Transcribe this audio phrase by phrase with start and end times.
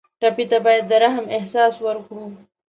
[0.19, 2.25] ټپي ته باید د رحم احساس ورکړو.